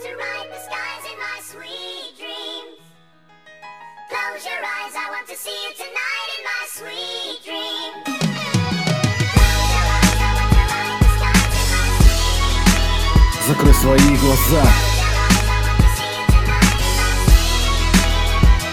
[0.00, 2.78] to ride the skies in my sweet dreams.
[4.08, 8.18] Close your eyes, I want to see you tonight in my sweet dreams.
[13.58, 14.97] Close your eyes,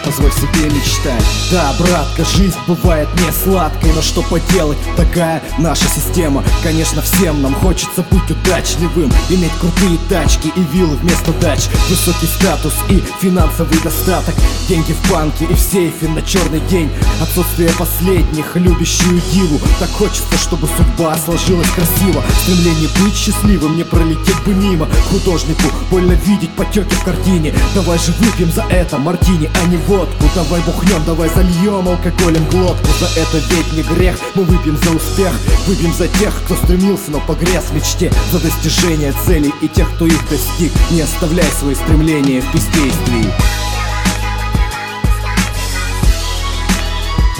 [0.06, 1.22] позволь себе мечтать.
[1.50, 6.44] Да, братка, жизнь бывает не сладкой Но что поделать, такая наша система.
[6.62, 11.66] Конечно, всем нам хочется быть удачливым Иметь крутые тачки и виллы вместо дач.
[11.90, 14.34] Высокий статус и финансовый достаток
[14.68, 16.90] Деньги в банке и в сейфе на черный день.
[17.20, 19.60] Отсутствие последних, любящую диву.
[19.80, 22.22] Так хочется, чтобы судьба сложилась красиво.
[22.42, 24.88] Стремление быть счастливым, не пролететь бы мимо.
[25.10, 27.54] Художнику больно видеть потеки в картине.
[27.74, 29.95] Давай же выпьем за это мартини, а не водку
[30.36, 32.86] Давай бухнем, давай зальем алкоголем глотку.
[33.00, 35.32] За это ведь не грех, мы выпьем за успех.
[35.66, 38.12] Выпьем за тех, кто стремился, но погряз в мечте.
[38.30, 40.70] За достижение целей и тех, кто их достиг.
[40.90, 43.32] Не оставляй свои стремления в бездействии.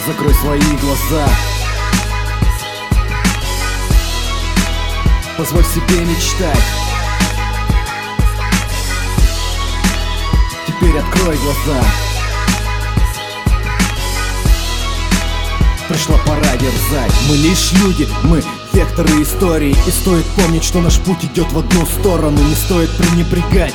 [0.06, 1.28] Закрой свои глаза.
[5.36, 6.64] Позволь себе мечтать.
[10.66, 11.84] Теперь открой глаза
[15.88, 17.12] Пришла пора дерзать.
[17.28, 18.42] Мы лишь люди, мы
[18.72, 19.76] векторы истории.
[19.86, 22.38] И стоит помнить, что наш путь идет в одну сторону.
[22.38, 23.74] Не стоит пренебрегать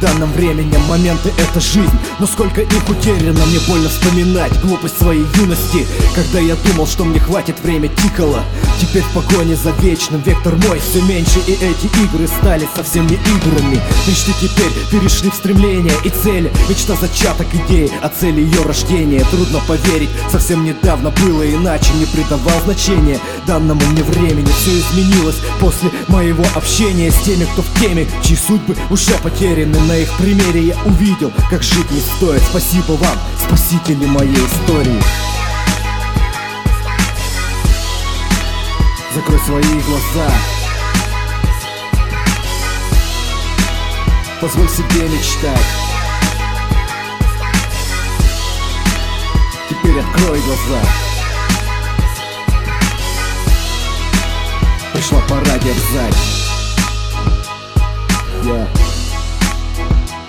[0.00, 5.86] данным временем Моменты— это жизнь, но сколько их утеряно Мне больно вспоминать глупость своей юности.
[6.14, 8.42] Когда я думал, что мне хватит, время тикало.
[8.80, 13.14] Теперь в погоне за вечным вектор мой все меньше И эти игры стали совсем не
[13.14, 13.80] играми.
[14.06, 19.24] Мечты теперь перешли в стремления и цели Мечта зачаток идеи, а цели ее рождения.
[19.30, 25.90] Трудно поверить, совсем недавно было иначе Не придавал значения данному мне времени Все изменилось после
[26.06, 30.76] моего общения С теми, кто в теме, чьи судьбы уже потеряны На их примере я
[30.84, 32.42] увидел, как жить не стоит.
[32.50, 35.02] Спасибо вам, спасители моей истории.
[39.14, 40.30] Закрой свои глаза.
[44.40, 45.66] Позволь себе мечтать.
[49.68, 51.17] Теперь открой глаза
[55.68, 56.14] Дерзать
[58.42, 58.66] Я.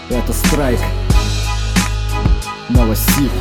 [0.10, 0.82] Это страйк.
[2.68, 3.32] Новосиб